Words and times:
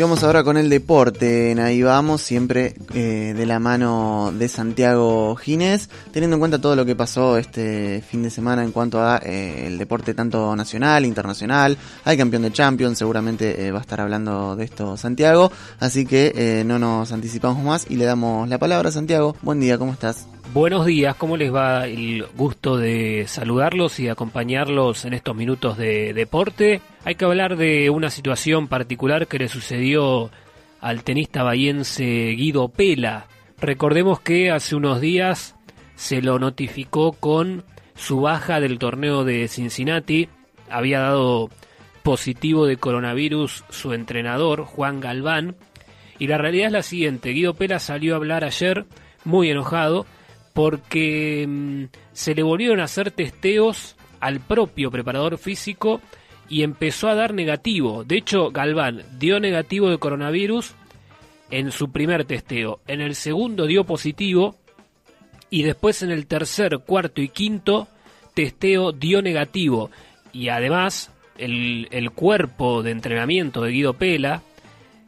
Y 0.00 0.02
vamos 0.02 0.24
ahora 0.24 0.42
con 0.42 0.56
el 0.56 0.70
deporte. 0.70 1.54
Ahí 1.60 1.82
vamos, 1.82 2.22
siempre 2.22 2.72
eh, 2.94 3.34
de 3.36 3.44
la 3.44 3.58
mano 3.58 4.32
de 4.32 4.48
Santiago 4.48 5.36
Ginés, 5.36 5.90
teniendo 6.10 6.36
en 6.36 6.40
cuenta 6.40 6.58
todo 6.58 6.74
lo 6.74 6.86
que 6.86 6.96
pasó 6.96 7.36
este 7.36 8.00
fin 8.00 8.22
de 8.22 8.30
semana 8.30 8.64
en 8.64 8.72
cuanto 8.72 9.02
a 9.02 9.18
eh, 9.18 9.66
el 9.66 9.76
deporte 9.76 10.14
tanto 10.14 10.56
nacional, 10.56 11.04
internacional. 11.04 11.76
Hay 12.06 12.16
campeón 12.16 12.44
de 12.44 12.50
Champions, 12.50 12.96
seguramente 12.96 13.66
eh, 13.66 13.72
va 13.72 13.80
a 13.80 13.82
estar 13.82 14.00
hablando 14.00 14.56
de 14.56 14.64
esto 14.64 14.96
Santiago. 14.96 15.52
Así 15.80 16.06
que 16.06 16.62
no 16.64 16.78
nos 16.78 17.12
anticipamos 17.12 17.62
más 17.62 17.86
y 17.90 17.96
le 17.96 18.06
damos 18.06 18.48
la 18.48 18.56
palabra 18.56 18.88
a 18.88 18.92
Santiago. 18.92 19.36
Buen 19.42 19.60
día, 19.60 19.76
¿cómo 19.76 19.92
estás? 19.92 20.26
Buenos 20.54 20.86
días, 20.86 21.14
¿cómo 21.14 21.36
les 21.36 21.54
va 21.54 21.86
el 21.86 22.24
gusto 22.38 22.78
de 22.78 23.26
saludarlos 23.28 24.00
y 24.00 24.08
acompañarlos 24.08 25.04
en 25.04 25.12
estos 25.12 25.36
minutos 25.36 25.76
de 25.76 26.14
deporte? 26.14 26.80
Hay 27.02 27.14
que 27.14 27.24
hablar 27.24 27.56
de 27.56 27.88
una 27.88 28.10
situación 28.10 28.68
particular 28.68 29.26
que 29.26 29.38
le 29.38 29.48
sucedió 29.48 30.30
al 30.80 31.02
tenista 31.02 31.42
bahiense 31.42 32.34
Guido 32.36 32.68
Pela. 32.68 33.26
Recordemos 33.58 34.20
que 34.20 34.50
hace 34.50 34.76
unos 34.76 35.00
días 35.00 35.56
se 35.96 36.20
lo 36.20 36.38
notificó 36.38 37.12
con 37.12 37.64
su 37.94 38.20
baja 38.20 38.60
del 38.60 38.78
torneo 38.78 39.24
de 39.24 39.48
Cincinnati. 39.48 40.28
Había 40.68 41.00
dado 41.00 41.48
positivo 42.02 42.66
de 42.66 42.76
coronavirus 42.76 43.64
su 43.70 43.94
entrenador, 43.94 44.64
Juan 44.64 45.00
Galván. 45.00 45.56
Y 46.18 46.26
la 46.26 46.36
realidad 46.36 46.66
es 46.66 46.72
la 46.72 46.82
siguiente, 46.82 47.30
Guido 47.30 47.54
Pela 47.54 47.78
salió 47.78 48.12
a 48.12 48.16
hablar 48.16 48.44
ayer 48.44 48.84
muy 49.24 49.50
enojado 49.50 50.04
porque 50.52 51.46
mm, 51.48 51.84
se 52.12 52.34
le 52.34 52.42
volvieron 52.42 52.80
a 52.80 52.84
hacer 52.84 53.10
testeos 53.10 53.96
al 54.20 54.40
propio 54.40 54.90
preparador 54.90 55.38
físico 55.38 56.02
y 56.50 56.64
empezó 56.64 57.08
a 57.08 57.14
dar 57.14 57.32
negativo. 57.32 58.04
De 58.04 58.18
hecho, 58.18 58.50
Galván 58.50 59.04
dio 59.18 59.38
negativo 59.38 59.88
de 59.88 59.98
coronavirus 59.98 60.74
en 61.50 61.70
su 61.70 61.90
primer 61.90 62.24
testeo. 62.24 62.80
En 62.88 63.00
el 63.00 63.14
segundo 63.14 63.66
dio 63.66 63.84
positivo 63.84 64.56
y 65.48 65.62
después 65.62 66.02
en 66.02 66.10
el 66.10 66.26
tercer, 66.26 66.80
cuarto 66.80 67.22
y 67.22 67.28
quinto 67.28 67.88
testeo 68.34 68.90
dio 68.90 69.22
negativo. 69.22 69.90
Y 70.32 70.48
además 70.48 71.12
el, 71.38 72.10
cuerpo 72.14 72.82
de 72.82 72.90
entrenamiento 72.90 73.62
de 73.62 73.70
Guido 73.70 73.94
Pela, 73.94 74.42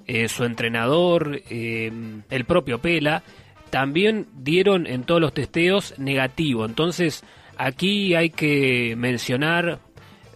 eh, 0.06 0.28
su 0.28 0.44
entrenador, 0.44 1.42
eh, 1.50 1.92
el 2.30 2.44
propio 2.44 2.78
Pela, 2.80 3.24
también 3.70 4.28
dieron 4.34 4.86
en 4.86 5.02
todos 5.02 5.20
los 5.20 5.34
testeos 5.34 5.98
negativo. 5.98 6.64
Entonces, 6.64 7.24
aquí 7.56 8.14
hay 8.14 8.30
que 8.30 8.94
mencionar 8.96 9.80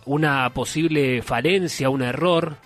una 0.06 0.48
posible 0.50 1.20
falencia, 1.22 1.90
un 1.90 2.02
error 2.02 2.56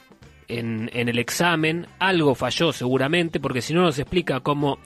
en, 0.49 0.91
el 0.93 1.19
examen. 1.19 1.87
Algo 1.99 2.35
falló 2.35 2.73
seguramente, 2.73 3.41
porque 3.41 3.63
si 3.63 3.75
no 3.75 3.83
nos 3.83 3.99
explica 3.99 4.41
cómo 4.41 4.79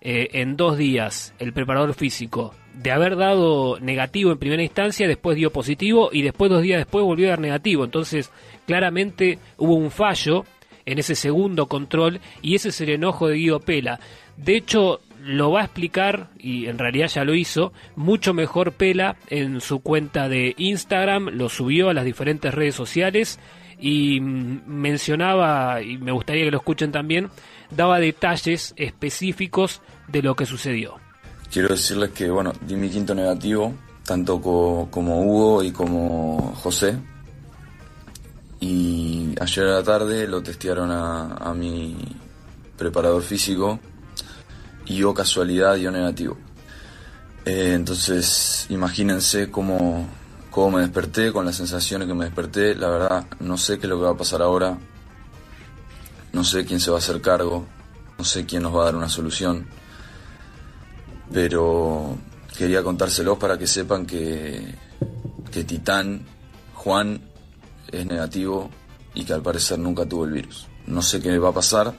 eh, 0.00 0.28
en 0.32 0.56
dos 0.56 0.76
días 0.76 1.34
el 1.38 1.52
preparador 1.52 1.94
físico, 1.94 2.54
de 2.74 2.90
haber 2.90 3.16
dado 3.16 3.78
negativo 3.80 4.32
en 4.32 4.38
primera 4.38 4.62
instancia, 4.62 5.06
después 5.06 5.36
dio 5.36 5.52
positivo 5.52 6.10
y 6.12 6.22
después 6.22 6.50
dos 6.50 6.62
días 6.62 6.78
después 6.78 7.04
volvió 7.04 7.28
a 7.28 7.30
dar 7.30 7.40
negativo. 7.40 7.84
Entonces, 7.84 8.30
claramente 8.66 9.38
hubo 9.58 9.74
un 9.74 9.90
fallo 9.90 10.44
en 10.84 10.98
ese 10.98 11.14
segundo 11.14 11.66
control 11.66 12.20
y 12.40 12.54
ese 12.54 12.70
es 12.70 12.80
el 12.80 12.90
enojo 12.90 13.28
de 13.28 13.36
Guido 13.36 13.60
Pela. 13.60 14.00
De 14.36 14.56
hecho, 14.56 15.00
lo 15.24 15.52
va 15.52 15.60
a 15.60 15.64
explicar, 15.64 16.30
y 16.38 16.66
en 16.66 16.78
realidad 16.78 17.08
ya 17.08 17.24
lo 17.24 17.34
hizo, 17.34 17.72
mucho 17.94 18.34
mejor 18.34 18.72
Pela 18.72 19.16
en 19.28 19.60
su 19.60 19.80
cuenta 19.80 20.28
de 20.28 20.54
Instagram, 20.58 21.28
lo 21.32 21.48
subió 21.48 21.90
a 21.90 21.94
las 21.94 22.04
diferentes 22.04 22.52
redes 22.52 22.74
sociales 22.74 23.38
y 23.78 24.20
mencionaba, 24.20 25.80
y 25.80 25.98
me 25.98 26.12
gustaría 26.12 26.44
que 26.44 26.50
lo 26.50 26.58
escuchen 26.58 26.92
también, 26.92 27.30
daba 27.70 28.00
detalles 28.00 28.74
específicos 28.76 29.80
de 30.08 30.22
lo 30.22 30.34
que 30.34 30.46
sucedió. 30.46 30.96
Quiero 31.52 31.68
decirles 31.68 32.10
que, 32.10 32.30
bueno, 32.30 32.52
di 32.60 32.74
mi 32.76 32.88
quinto 32.88 33.14
negativo, 33.14 33.74
tanto 34.04 34.40
como 34.40 35.22
Hugo 35.22 35.62
y 35.62 35.70
como 35.70 36.52
José. 36.56 36.96
Y 38.60 39.34
ayer 39.40 39.66
a 39.66 39.74
la 39.74 39.82
tarde 39.82 40.26
lo 40.26 40.42
testearon 40.42 40.90
a, 40.90 41.34
a 41.34 41.52
mi 41.52 41.96
preparador 42.76 43.22
físico 43.22 43.78
y 44.86 45.02
o 45.02 45.14
casualidad 45.14 45.76
dio 45.76 45.90
negativo. 45.90 46.36
Eh, 47.44 47.72
entonces, 47.74 48.66
imagínense 48.68 49.50
cómo, 49.50 50.06
cómo 50.50 50.76
me 50.76 50.82
desperté, 50.82 51.32
con 51.32 51.44
las 51.44 51.56
sensaciones 51.56 52.06
que 52.06 52.14
me 52.14 52.24
desperté. 52.24 52.74
La 52.74 52.88
verdad, 52.88 53.26
no 53.40 53.58
sé 53.58 53.78
qué 53.78 53.86
es 53.86 53.90
lo 53.90 53.98
que 53.98 54.04
va 54.04 54.10
a 54.10 54.16
pasar 54.16 54.42
ahora. 54.42 54.78
No 56.32 56.44
sé 56.44 56.64
quién 56.64 56.80
se 56.80 56.90
va 56.90 56.96
a 56.96 57.00
hacer 57.00 57.20
cargo. 57.20 57.66
No 58.18 58.24
sé 58.24 58.46
quién 58.46 58.62
nos 58.62 58.74
va 58.74 58.82
a 58.82 58.84
dar 58.86 58.96
una 58.96 59.08
solución. 59.08 59.66
Pero 61.32 62.16
quería 62.56 62.82
contárselos 62.82 63.38
para 63.38 63.58
que 63.58 63.66
sepan 63.66 64.06
que, 64.06 64.74
que 65.50 65.64
Titán, 65.64 66.24
Juan, 66.74 67.20
es 67.90 68.06
negativo 68.06 68.70
y 69.14 69.24
que 69.24 69.32
al 69.32 69.42
parecer 69.42 69.78
nunca 69.78 70.06
tuvo 70.06 70.24
el 70.24 70.32
virus. 70.32 70.68
No 70.86 71.02
sé 71.02 71.20
qué 71.20 71.38
va 71.38 71.50
a 71.50 71.54
pasar. 71.54 71.94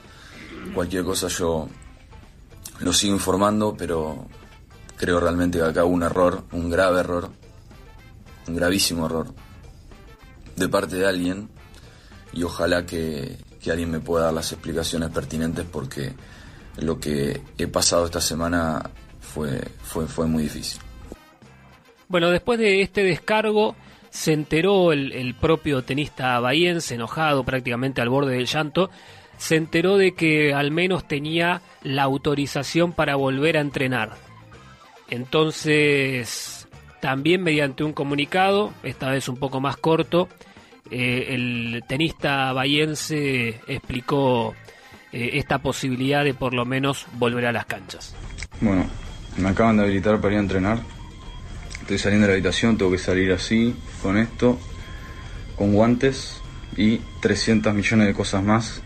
Cualquier 0.74 1.04
cosa 1.04 1.28
yo 1.28 1.68
lo 2.80 2.92
sigo 2.92 3.14
informando, 3.14 3.74
pero 3.76 4.26
creo 4.96 5.20
realmente 5.20 5.58
que 5.58 5.64
acá 5.64 5.84
hubo 5.84 5.94
un 5.94 6.02
error, 6.02 6.44
un 6.52 6.70
grave 6.70 7.00
error, 7.00 7.30
un 8.46 8.56
gravísimo 8.56 9.06
error 9.06 9.26
de 10.56 10.68
parte 10.68 10.96
de 10.96 11.06
alguien 11.06 11.48
y 12.32 12.42
ojalá 12.42 12.84
que, 12.86 13.36
que 13.62 13.70
alguien 13.70 13.90
me 13.90 14.00
pueda 14.00 14.26
dar 14.26 14.34
las 14.34 14.52
explicaciones 14.52 15.10
pertinentes 15.10 15.64
porque 15.70 16.12
lo 16.76 16.98
que 16.98 17.40
he 17.58 17.66
pasado 17.66 18.04
esta 18.04 18.20
semana 18.20 18.90
fue, 19.20 19.62
fue, 19.82 20.06
fue 20.06 20.26
muy 20.26 20.44
difícil. 20.44 20.80
Bueno, 22.08 22.30
después 22.30 22.58
de 22.58 22.82
este 22.82 23.02
descargo 23.02 23.74
se 24.10 24.32
enteró 24.32 24.92
el, 24.92 25.12
el 25.12 25.34
propio 25.34 25.82
tenista 25.82 26.38
bahiense, 26.38 26.94
enojado 26.94 27.44
prácticamente 27.44 28.00
al 28.00 28.08
borde 28.08 28.34
del 28.36 28.46
llanto, 28.46 28.90
se 29.38 29.56
enteró 29.56 29.96
de 29.96 30.12
que 30.12 30.54
al 30.54 30.70
menos 30.70 31.06
tenía 31.06 31.62
la 31.82 32.02
autorización 32.02 32.92
para 32.92 33.16
volver 33.16 33.56
a 33.56 33.60
entrenar. 33.60 34.12
Entonces, 35.10 36.66
también 37.00 37.42
mediante 37.42 37.84
un 37.84 37.92
comunicado, 37.92 38.72
esta 38.82 39.10
vez 39.10 39.28
un 39.28 39.36
poco 39.36 39.60
más 39.60 39.76
corto, 39.76 40.28
eh, 40.90 41.26
el 41.30 41.82
tenista 41.86 42.52
bahiense 42.52 43.60
explicó 43.66 44.54
eh, 45.12 45.30
esta 45.34 45.58
posibilidad 45.58 46.24
de 46.24 46.34
por 46.34 46.54
lo 46.54 46.64
menos 46.64 47.06
volver 47.14 47.46
a 47.46 47.52
las 47.52 47.66
canchas. 47.66 48.14
Bueno, 48.60 48.86
me 49.36 49.48
acaban 49.48 49.76
de 49.76 49.84
habilitar 49.84 50.20
para 50.20 50.34
ir 50.34 50.38
a 50.38 50.42
entrenar. 50.42 50.78
Estoy 51.82 51.98
saliendo 51.98 52.26
de 52.26 52.32
la 52.32 52.34
habitación, 52.34 52.78
tengo 52.78 52.90
que 52.90 52.98
salir 52.98 53.32
así, 53.32 53.74
con 54.02 54.16
esto, 54.16 54.58
con 55.56 55.74
guantes 55.74 56.40
y 56.76 56.98
300 57.20 57.74
millones 57.74 58.06
de 58.06 58.14
cosas 58.14 58.42
más 58.42 58.82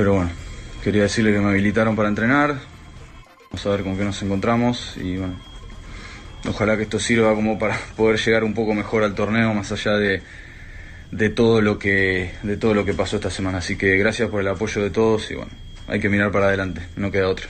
pero 0.00 0.14
bueno, 0.14 0.30
quería 0.82 1.02
decirle 1.02 1.30
que 1.30 1.40
me 1.40 1.50
habilitaron 1.50 1.94
para 1.94 2.08
entrenar. 2.08 2.58
Vamos 3.50 3.66
a 3.66 3.68
ver 3.68 3.82
con 3.82 3.98
qué 3.98 4.04
nos 4.04 4.22
encontramos 4.22 4.96
y 4.96 5.18
bueno, 5.18 5.38
ojalá 6.48 6.78
que 6.78 6.84
esto 6.84 6.98
sirva 6.98 7.34
como 7.34 7.58
para 7.58 7.78
poder 7.98 8.18
llegar 8.18 8.42
un 8.42 8.54
poco 8.54 8.72
mejor 8.72 9.04
al 9.04 9.14
torneo 9.14 9.52
más 9.52 9.70
allá 9.72 9.98
de, 9.98 10.22
de 11.10 11.28
todo 11.28 11.60
lo 11.60 11.78
que 11.78 12.30
de 12.42 12.56
todo 12.56 12.72
lo 12.72 12.86
que 12.86 12.94
pasó 12.94 13.16
esta 13.16 13.28
semana. 13.28 13.58
Así 13.58 13.76
que 13.76 13.98
gracias 13.98 14.30
por 14.30 14.40
el 14.40 14.48
apoyo 14.48 14.82
de 14.82 14.88
todos 14.88 15.30
y 15.30 15.34
bueno, 15.34 15.52
hay 15.86 16.00
que 16.00 16.08
mirar 16.08 16.32
para 16.32 16.46
adelante, 16.46 16.80
no 16.96 17.10
queda 17.10 17.28
otra. 17.28 17.48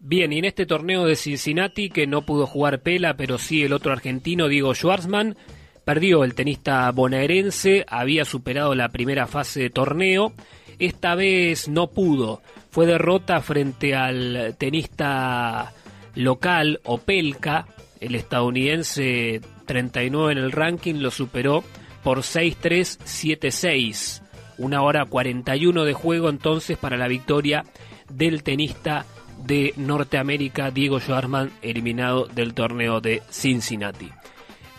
Bien, 0.00 0.32
y 0.32 0.40
en 0.40 0.44
este 0.44 0.66
torneo 0.66 1.06
de 1.06 1.14
Cincinnati, 1.14 1.88
que 1.88 2.08
no 2.08 2.22
pudo 2.22 2.48
jugar 2.48 2.80
Pela, 2.82 3.16
pero 3.16 3.38
sí 3.38 3.62
el 3.62 3.72
otro 3.72 3.92
argentino, 3.92 4.48
Diego 4.48 4.74
Schwartzman, 4.74 5.36
perdió 5.84 6.24
el 6.24 6.34
tenista 6.34 6.90
bonaerense, 6.90 7.86
había 7.86 8.24
superado 8.24 8.74
la 8.74 8.88
primera 8.88 9.28
fase 9.28 9.60
de 9.60 9.70
torneo 9.70 10.34
esta 10.78 11.14
vez 11.14 11.68
no 11.68 11.88
pudo. 11.88 12.42
Fue 12.70 12.86
derrota 12.86 13.40
frente 13.40 13.94
al 13.94 14.54
tenista 14.58 15.72
local 16.14 16.80
Opelka. 16.84 17.66
El 18.00 18.14
estadounidense 18.14 19.40
39 19.66 20.32
en 20.32 20.38
el 20.38 20.52
ranking 20.52 20.96
lo 20.96 21.10
superó 21.10 21.64
por 22.02 22.18
6-3, 22.18 22.98
7-6. 23.40 24.22
Una 24.58 24.82
hora 24.82 25.04
41 25.04 25.84
de 25.84 25.92
juego 25.92 26.28
entonces 26.28 26.78
para 26.78 26.96
la 26.96 27.08
victoria 27.08 27.64
del 28.08 28.42
tenista 28.42 29.04
de 29.44 29.72
Norteamérica, 29.76 30.70
Diego 30.70 31.00
Schwartzman, 31.00 31.52
eliminado 31.62 32.26
del 32.26 32.54
torneo 32.54 33.00
de 33.00 33.22
Cincinnati. 33.30 34.10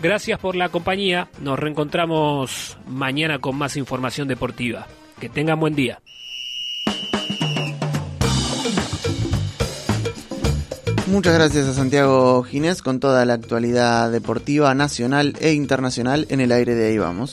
Gracias 0.01 0.39
por 0.39 0.55
la 0.55 0.69
compañía. 0.69 1.29
Nos 1.41 1.59
reencontramos 1.59 2.77
mañana 2.87 3.39
con 3.39 3.57
más 3.57 3.75
información 3.77 4.27
deportiva. 4.27 4.87
Que 5.19 5.29
tengan 5.29 5.59
buen 5.59 5.75
día. 5.75 6.01
Muchas 11.07 11.33
gracias 11.33 11.67
a 11.67 11.73
Santiago 11.73 12.43
Ginés 12.43 12.83
con 12.83 12.99
toda 12.99 13.25
la 13.25 13.33
actualidad 13.33 14.11
deportiva 14.11 14.75
nacional 14.75 15.35
e 15.41 15.53
internacional 15.53 16.27
en 16.29 16.39
el 16.39 16.51
aire 16.51 16.75
de 16.75 16.87
ahí 16.87 16.97
vamos. 16.99 17.27